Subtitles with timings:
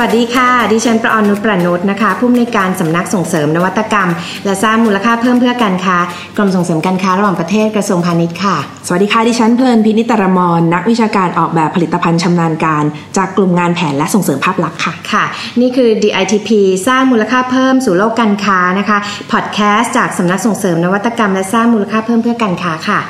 [0.00, 4.08] วัสดีค่ะ ดิฉันประอนุประนุชนะคะ ผู้อำนวยการสำนักส่งเสริมนวัตกรรม
[4.44, 5.96] และสร้างมูลค่าเพิ่มเพื่อการค้า
[6.36, 8.56] กรมส่งเสริมการค้าระหว่างประเทศกระทรวงพาณิชย์ค่ะ
[8.86, 12.84] สวัสดีค่ะ ดิฉันเพลินพินิตรมรนักวิชาการออกแบบผลิตภัณฑ์ชำนาญการ
[13.16, 15.24] จากกลุ่มงานแผนและส่งเสริมภาพลักษณ์ค่ะ ค่ะ
[15.60, 16.50] นี่คือ DITP
[16.86, 18.98] สร้างมูลค่าเพิ่มสู่โลกการค้านะคะ
[19.32, 23.00] พอดแคสต์จากสำนักส่งเสริมนวัตกรรม และสร้างมูลค่าเพิ่มเพื่อการค้าค่ะ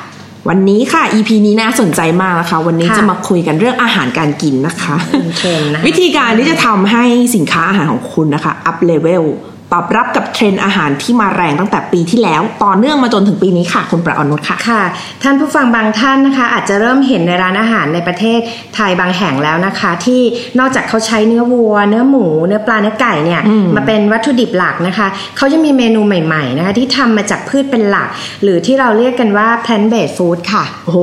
[0.47, 7.03] วันนี้ค่ะ EP นี้น่าสนใจมากนะคะ วันนี้ค่ะจะมาคุยกันเรื่องอาหารการกินนะคะเป็นเทรนด์นะคะ วิธีการที่จะทำให้
[7.35, 9.23] สินค้าอาหารของคุณนะคะ up level
[9.73, 14.83] ตอบรับกับเทรนด์อาหารที่มาแรงตั้งแต่ปีที่แล้ว ต่อเนื่องมาจนถึงปีนี้ค่ะ คุณประอนุชค่ะค่ะ
[15.23, 18.39] ท่านผู้ฟังบางท่านนะคะ อาจจะเริ่มเห็นในร้านอาหารในประเทศ
[18.75, 20.21] ไทยบางแห่งแล้วนะคะ ที่
[20.59, 25.07] นอกจากเขาใช้เนื้อวัว เนื้อหมู เนื้อปลาเนื้อไก่เนี่ยอืมมาเป็นวัตถุดิบหลักนะคะ
[25.37, 28.07] เขาจะมีเมนูใหม่ๆนะคะที่ทำมาจากพืชเป็นหลัก
[28.43, 30.99] หรือที่เราเรียกกันว่า plant based food ค่ะโอ้โห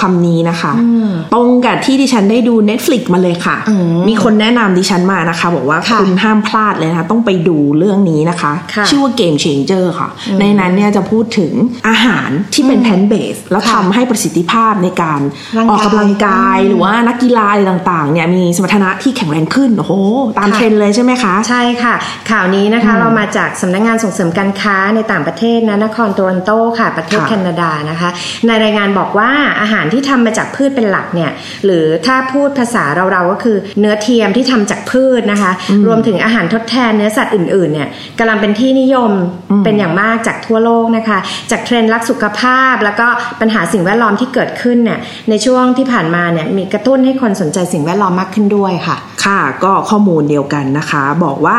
[0.00, 11.52] คำนี้นะคะอืมตรงกับที่ดิฉันได้ดู Netflix มาเลยค่ะอืมมีคนแนะนำดิฉันมานะคะ บอกว่าค่ะคุณห้ามพลาดเลยนะคะต้องไปดูเรื่องนี้นะคะค่ะชื่อว่า Game Changer ค่ะอืมในนั้นเนี่ยจะพูดถึง
[11.88, 15.20] อาหารที่เป็นอืมแพนเบสแล้วค่ะทำให้ประสิทธิภาพในการ
[15.56, 19.92] ร่างกายออกกำลังกายอืมหรือว่านักกีฬาอะไรต่างๆเนี่ยมีสมรรถนะที่แข็งแรงขึ้นโอ้โห
[20.38, 21.94] ตามค่ะเทรนด์เลยใช่ไหมคะใช่ค่ะ
[22.30, 28.08] ข่าวนี้นะคะอืมเรามาจากสำนักงานส่งเสริมการค้าในต่างประเทศนะนครโตรอนโตค่ะประเทศค่ะแคนาดานะคะ
[28.46, 31.30] ในรายงานบอกว่าอาหารที่ทำมาจากพืชเป็นหลักเนี่ย
[31.64, 37.88] หรือถ้าพูดภาษาเราๆก็คือเนื้อเทียมที่ทำจากพืชนะคะอืมรวมถึงอาหารทดแทนเนื้อสัตว์อื่นๆเนี่ย
[38.18, 39.10] กำลังเป็นที่นิยม
[39.50, 41.18] อืมเป็นอย่างมากจากทั่วโลกนะคะ
[41.50, 43.06] จากเทรนด์รักสุขภาพ แล้วก็
[43.40, 51.58] ปัญหาสิ่งแวดล้อมที่เกิดขึ้นเนี่ยในช่วงที่ผ่านมาเนี่ยมีกระตุ้นให้คนสนใจสิ่งแวดล้อมมากขึ้นด้วยค่ะ ค่ะก็ข้อมูลเดียวกันนะคะ บอกว่า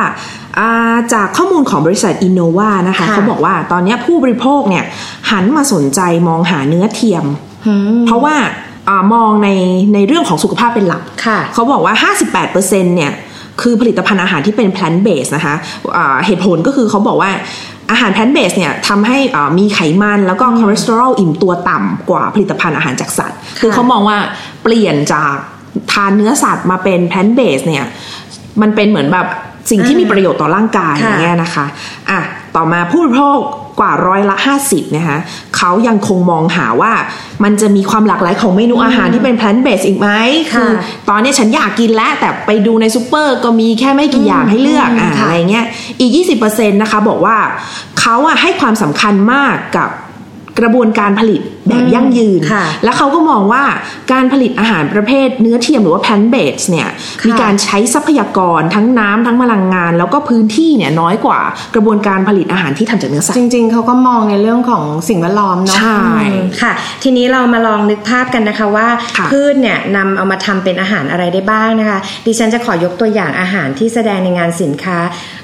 [0.59, 0.69] อ่า
[1.13, 4.83] จากข้อมูลของบริษัท Innova นะคะค่ะเขาบอกว่าตอนนี้ผู้บริโภคเนี่ย
[5.31, 7.25] หันมาสนใจมองหาเนื้อเทียม
[7.67, 8.35] อืมเพราะว่า
[8.89, 9.49] อามองใน
[9.93, 11.93] ในเรื่องของสุขภาพเป็นหลักค่ะเขาบอกว่า
[12.45, 13.11] 58%เนี่ย
[13.61, 15.55] คือผลิตภัณฑ์อาหารที่เป็น plant based นะคะ
[15.97, 17.31] อ่าเหตุผลก็คือเขาบอกว่า
[17.91, 19.17] อาหาร plant base เนี่ยทำให้
[19.57, 24.17] มีไขมันแล้วก็คอเลสเตอรอลอิ่มตัวต่ำกว่าผลิตภัณฑ์อาหารจากสัตว์ คือเขามองว่า
[24.63, 25.33] เปลี่ยนจาก
[25.91, 27.85] ทานเนื้อสัตว์มาเป็น plant base เนี่ย
[28.61, 29.27] มันเป็นเหมือนแบบ
[29.69, 31.65] สิ่งที่มีประโยชน์ต่อร่างกายอย่างเงี้ยนะคะ
[32.09, 32.19] อะ
[32.55, 33.39] ต่อมาผู้บริโภค
[33.79, 35.17] กว่าร้อยละ 50นะคะ
[35.57, 36.93] เขายังคงมองหาว่า
[37.43, 40.09] มันจะมีความหลากหลายของเมนูอาหารที่เป็น plant based อีกไหม
[40.53, 40.71] ค่ะคือ
[41.09, 45.65] ตอนนี้ฉันอยากกินแล้ว แต่ไปดูในซูเปอร์ก็มีแค่ไม่กี่อย่างให้เลือกอืมอ่าค่ะอะไรเงี้ย
[45.99, 46.11] อีก
[46.41, 47.37] 20%นะคะบอกว่า
[47.99, 49.89] เขาอะให้ความสำคัญมากกับ
[50.59, 53.63] กระบวนการผลิต แบบยั่งยืนค่ะแล้วเขาก็มองว่า
[54.11, 56.89] การผลิตอาหารประเภทเนื้อเทียมหรือว่า plant based เนี่ย
[57.21, 61.39] ค่ะมีการใช้ทรัพยากรทั้งน้ำทั้งพลังงาน แล้วก็พื้นที่เนี่ยน้อยกว่า
[61.75, 65.99] กระบวนการผลิตอาหารที่ทำจากเนื้อสัตจว์ริง ๆเขาก็มองในเรื่องของสิ่งแวดล้อมเนาะใช่
[66.33, 66.73] อืมค่ะ
[67.03, 74.97] ทีนี้เรามาลองนึกภาพกันนะคะว่าค่ะพืชเนี่ยนำเอามาทำเป็นอาหารอะไรได้บ้างนะคะ ดิฉันจะขอยกตัวอย่างอาหารที่แสดงในงานสินค้า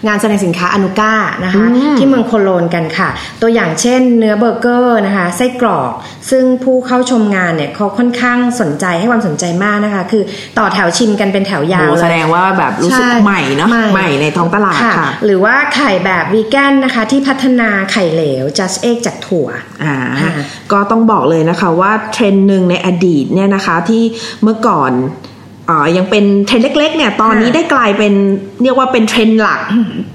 [0.08, 1.14] งานแสดงสินค้าอนุก้า
[1.44, 3.10] นะคะอืมที่เมืองโคโลนกันค่ะ
[3.42, 5.92] ตัวอย่างเช่น เนื้อเบอร์เกอร์นะคะไส้กรอก
[6.30, 10.24] ซึ่งผู้เข้าชมงานเนี่ยเขาค่อนข้างสนใจให้ความสนใจมากนะคะ คือ
[10.58, 14.94] ต่อแถวชิมกันเป็นแถวยาวโอ้เลยแสดงว่าแบบรู้สึกใช่ใหม่เนาะใหม่ในท้องตลาดค่ะ
[15.26, 19.48] หรือว่าไข่แบบวีแกนนะคะ ที่พัฒนาไข่เหลว just egg จากถั่ว
[19.84, 20.32] อ่าค่ะ
[20.72, 24.04] ก็ต้องบอกเลยนะคะว่าเทรนด์หนึ่งในอดีตเนี่ยนะคะที่
[24.44, 25.33] เมื่อก่อนอ่า
[25.98, 28.14] ยังเป็นเทรนด์เล็กๆเนี่ยตอนนี้ค่ะได้กลายเป็น
[28.64, 29.60] เรียกว่าเป็นเทรนด์หลัก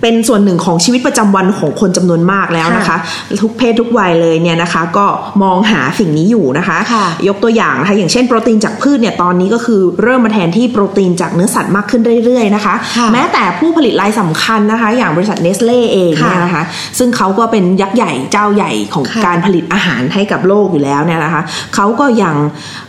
[0.02, 2.96] เป็นส่วนหนึ่งของชีวิตประจำวันของคนจำนวนมากแล้วนะคะ
[3.42, 5.06] ทุกเพศทุกวัยเลยเนี่ยนะคะ ก็
[5.42, 16.62] มองหาสิ่งนี้อยู่นะคะค่ะยกตัวอย่างนะคะอย่างเช่นโปรตีนจากพืชเนี่ยตอนนี้ก็คือเริ่มมาแทนที่โปรตีนจากเนื้อสัตว์มากขึ้นเรื่อยๆนะคะค่ะแม้แต่ผู้ผลิตรายสำคัญนะคะ อย่างบริษัทเนสเล่เองเนี่ยค่ะนะคะ
[16.98, 21.42] ซึ่งเขาก็เป็นยักษ์ใหญ่เจ้าใหญ่ของค่ะการผลิตอาหารให้กับโลกอยู่แล้วเนี่ยนะคะ
[21.74, 22.34] เขาก็ยัง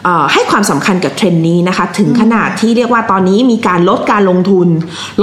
[0.03, 4.67] เอ่อให้ความสำคัญกับเทรนด์นี้นะคะ ถึงขนาดที่เรียกว่าตอนนี้มีการลดการลงทุน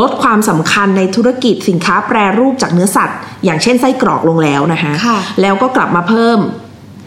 [0.00, 6.38] ลดความสำคัญในธุรกิจสินค้าแปรรูปจากเนื้อสัตว์ อย่างเช่นไส้กรอกลงแล้วนะคะค่ะแล้วก็กลับมาเพิ่ม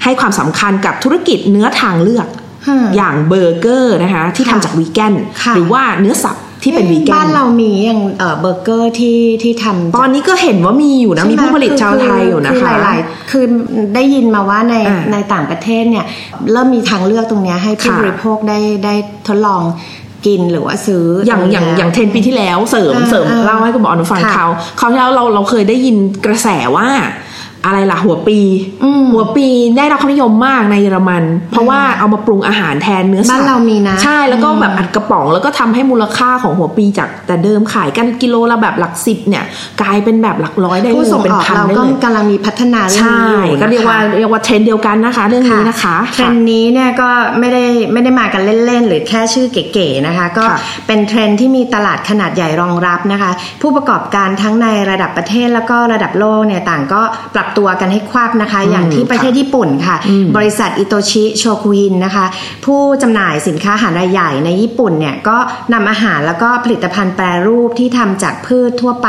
[0.03, 2.27] ให้ความสำคัญกับธุรกิจเนื้อทางเลือก
[2.67, 5.13] ฮะอย่างเบอร์เกอร์นะคะที่ค่ะทำจากวีแกน
[5.43, 13.45] ค่ะหรือว่าเนื้อสัตว์ที่เป็นวีแกนบ้านเรามีอย่างเอ่อเบอร์เกอร์ที่ที่ทำตอนนี้ก็เห็นว่ามีอยู่นะใช่ไหมีผู้ผลิตชาวไทยอยู่นะคือคะหลายๆคือ
[13.95, 16.05] ได้ยินมาว่าในอ่าในต่างประเทศเนี่ย
[16.51, 18.93] เริ่มมีทางเลือกตรงเนี้ยให้ผู้ค่ะบริโภคได้ได้
[19.27, 19.63] ทดลอง
[20.25, 26.87] กินหรือว่าซื้ออย่างอย่างแล้วอย่างเทรนด์ปีที่แล้วเสริมอ่าเสริมอ่าเล่าให้คุณหมออนุฟังค่ะเขาเขาวที่แล้วเราเราเคยได้ยินกระแสว่า
[27.65, 28.39] อะไรล่ะหัวปี
[28.83, 29.47] อืมหัวปี
[29.77, 39.43] ได้รับความนิยมมากในเยอรมัน เพราะว่าเอามาปรุงอาหารแทนเนื้อสัตว์บ้านเรามีนะใช่แล้วก็แบบอัดกระป๋องแล้วก็ทำให้มูลค่าของหัวปีจากแต่เดิมขายกันกิโลละแบบหลักสิบเนี่ย
[39.81, 47.09] กลายเป็นแบบหลักร้อยได้เลยผู้ส่งเป็นออกพันเราได้ก็เลยกำลังมีพัฒนาเรื่องใช่นี้อยู่ก็เรียกว่านะคะเรียกว่าเทรนด์เดียวกันนะคะ เรื่องนี้นะคะเทรนด์นี้เนี่ยก็
[47.39, 47.63] ไม่ได้
[47.93, 53.31] ไม่ได้มากันเล่นๆหรือแค่ชื่อเก๋ๆนะคะ ก็ค่ะเป็นเทรนด์ที่มีตลาดขนาดใหญ่รองรับนะคะ
[53.61, 57.01] ผู้ประกอบการทั้งในระดับประเทศแล้วก็ระดับโลกเนี่ยต่างก็
[57.35, 62.25] ปรับตัวกันให้ควับนะคะ อย่างที่ประเทศญี่ปุ่นค่ะอืมบริษัทอิโตชิโชคุอินนะคะ
[62.65, 65.37] ผู้จำหน่ายสินค้าอาหารรายใหญ่ในญี่ปุ่นเนี่ยก็
[65.73, 69.07] นำอาหารแล้วก็ผลิตภัณฑ์แปรรูปที่ทำจากพืชทั่วไป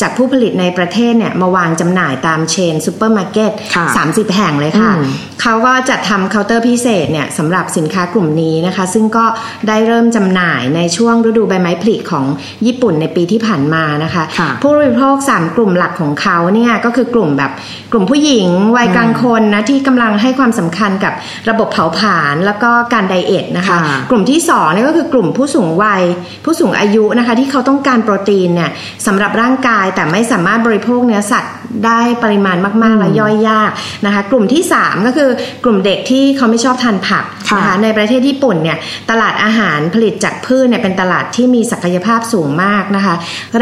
[0.00, 5.10] จากผู้ผลิตในประเทศเนี่ยมาวางจำหน่ายตามเชนซูเปอร์มาร์เก็ตค่ะ30 แห่งเลยค่ะอืม
[5.42, 9.24] เขาก็จัดทำเคาน์เตอร์พิเศษเนี่ยสำหรับสินค้ากลุ่มนี้นะคะ ซึ่งก็
[9.68, 12.24] ได้เริ่มจำหน่ายในช่วงฤดูใบไม้ผลิของ
[12.66, 17.52] ญี่ปุ่นในปีที่ผ่านมานะคะค่ะผู้บริโภค 3 กลุ่มหลักของเขาเนี่ยก็คือกลุ่มแบบ
[17.92, 21.12] กลุ่มผู้หญิงวัยกลางคนนะที่กำลังให้ความสำคัญกับ
[21.50, 26.02] ระบบเผาผลาญแล้วก็การไดเอทนะคะค่ะกลุ่มที่2เนี่ยก็คือกลุ่มผู้สูงวัย
[26.44, 28.70] ผู้สูงอายุนะคะ ที่เขาต้องการโปรตีนเนี่ย
[29.06, 31.54] สำหรับร่างกายแต่ไม่สามารถบริโภคเนื้อสัตว์
[31.86, 33.70] ได้ปริมาณมากๆและย่อยยาก
[34.06, 35.30] นะคะ กลุ่มที่ 3 ก็คือ
[35.64, 38.78] กลุ่มเด็กที่เขาไม่ชอบทานผักค่ะนะคะในประเทศญี่ปุ่นเนี่ย
[39.10, 43.14] ตลาดอาหารผลิตจากพืชเนี่ยเป็นตลาดที่มีศักยภาพสูงมากนะคะ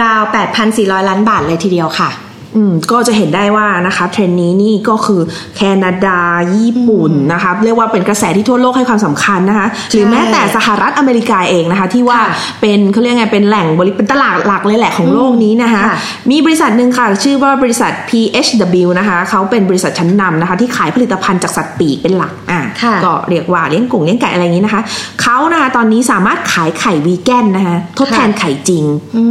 [0.02, 0.22] ราว
[0.64, 2.10] 8,400 ล้านบาทเลยทีเดียวค่ะ
[2.56, 5.20] อืมก็จะเห็นได้ว่านะคะเทรนด์นี้นี่ก็คือ
[5.56, 6.20] แคนาดา
[6.56, 15.98] ญี่ปุ่นนะคะเรียกว่าเป็นกระแสที่ทั่วโลกให้ความสำคัญนะคะหรือแม้แต่สหรัฐอเมริกาเองนะคะที่ว่าค่ะเป็นเขาเรียกไงเป็นแหล่งบริเป็นตลาดหลักเลยแหละของโลกนี้นะคะค่ะ
[16.30, 22.55] มีบริษัทหนึ่งค่ะชื่อว่าบริษัท PHW นะคะเขาเป็นบริษัทชั้นนำนะคะที่ขายผลิตภัณฑ์จากสัตว์ปีกเป็นหลักอะค่ะ
[23.04, 24.82] ก็เรียกว่าเลี้ยงกุ้งเลี้ยงไก่อะไรอย่างนี้นะคะ
[25.22, 28.84] เขานะคะตอนนี้สามารถขายไข่วีแกนนะคะทดแทนไข่จริง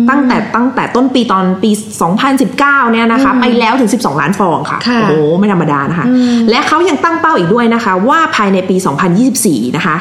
[0.10, 1.72] ตั้งแต่ตั้งแต่ต้นปีตอนปี
[2.32, 2.58] 2019
[2.92, 6.06] เนี่ยนะคะไปแล้วถึง 12 ล้านฟองค่ะค่ะโอ้โหไม่ธรรมดานะคะ
[6.50, 8.76] และเขายังตั้งเป้าอีกด้วยนะคะ ว่าภายในปี
[9.26, 9.96] 2024 นะคะ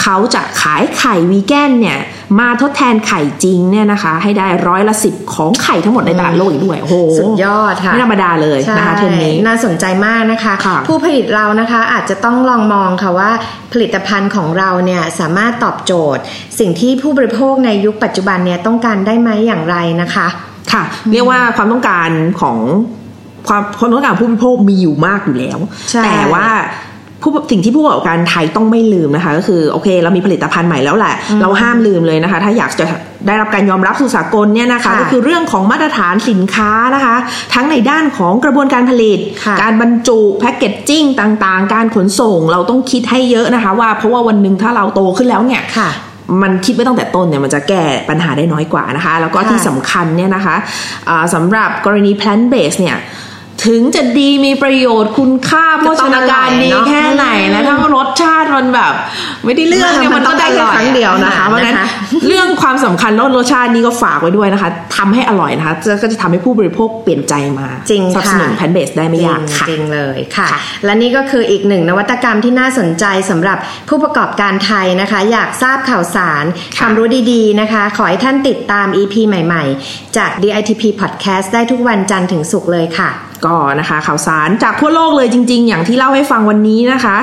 [0.00, 1.98] เขาจะขายไข่วีแกนเนี่ย
[2.38, 13.30] มาทดแทนไข่จริงเนี่ยนะคะ ให้ได้ร้อยละสิบของไข่ทั้งหมดในตลาดโลกอีกด้วยโอ้โหสุดยอดค่ะไม่ธรรมดาเลยนะคะเทรนด์นี้น่าสนใจมากนะคะค่ะผู้ผลิตเรานะคะอาจจะต้องลองมองค่ะว่า
[13.72, 16.22] ผลิตภัณฑ์ของเราเนี่ยสามารถตอบโจทย์
[16.58, 20.26] สิ่งที่ผู้บริโภคในยุคปัจจุบันเนี่ยต้องการได้ไหมอย่างไรนะคะ
[20.72, 20.82] ค่ะ
[21.12, 22.10] เรียกว่าความต้องการ
[22.40, 22.58] ของ
[23.48, 25.58] ความความต้องการผู้บริโภคมีอยู่มากอยู่แล้ว
[25.90, 26.46] ใช่แต่ว่า
[27.22, 32.84] ผู้สิ่งที่ผู้ประกอบการไทยต้องไม่ลืมนะคะ ก็คือโอเค เรามีผลิตภัณฑ์ใหม่แล้วแหละ เราห้ามลืมเลยนะคะ ถ้าอยากจะ
[33.26, 37.16] ได้รับการยอมรับสู่สากลเนี่ยนะคะค่ะก็คือเรื่องของมาตรฐานสินค้านะคะ
[37.54, 45.90] ทั้งในด้านของกระบวนการผลิตค่ะการบรรจุแพคเกจจิ้งต่างๆ การขนส่งเราต้องคิดให้เยอะนะคะว่าเพราะว่าวันหนึ่งถ้าเราโตขึ้นแล้วเนี่ยค่ะ
[46.42, 50.56] มันคิดไว้ตั้งแต่ต้นเนี่ยมันจะแก้ปัญหาได้น้อยกว่านะคะ แล้วก็ค่ะที่สำคัญเนี่ยนะคะ
[51.08, 52.96] อ่าสำหรับกรณี plant based เนี่ย
[53.66, 58.92] ถึงจะดีมีประโยชน์คุณค่าโภชนาการดีแค่ไหนแล้วถ้ารสชาติมันแบบ
[59.44, 61.86] ไม่ได้เรื่องเนี่ยมัมันนต้ก็องได้แค่อร่อยครั้งเดียวนะคะอ่าเพราะฉะนั้นนะคะ
[62.26, 73.58] เรื่องความสำคัญรสรสชาตินี่ก็ฝากไว้ด้วยนะคะทำให้อร่อยนะคะจะก็จะทำให้ผู้บริโภคเปลี่ยนใจมาจริงสนับสค่ะนุน plant based ได้ไม่ยากค่ะจริงๆเลยค่ะค่ะ และนี่ก็คืออีกหนึ่งนวัตกรรมที่น่าสนใจสำหรับ
[73.88, 76.44] ผู้ประกอบการไทยนะคะ อยากทราบข่าวสาร
[76.76, 83.10] ค่ะความรู้ดีๆนะคะ ขอให้ท่านติดตาม EP ใหม่ ๆ จาก DITP Podcast ได้ทุกวันจันทร์ถึงศุกร์เลยค่ะ
[83.46, 87.16] ก็นะคะ ข่าวสารจากทั่วโลกเลยจริง ๆ อย่างที่เล่าให้ฟังวันนี้นะคะ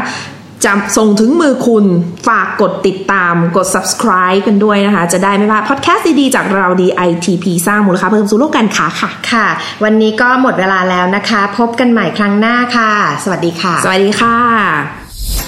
[0.66, 1.86] จะส่งถึงมือคุณ
[2.28, 9.47] ฝากกดติดตามกด subscribe กันด้วยนะคะ จะได้ไม่พลาดพอดแคสต์ดีๆ จากเรา DITP สร้างมูลค่าเพิ่มสู่โลกการค้าค่ะ ค่ะ
[9.83, 12.92] วันนี้ก็หมดเวลาแล้วนะคะ พบกันใหม่ครั้งหน้าค่ะ
[13.24, 15.06] สวัสดีค่ะ สวัสดีค่ะ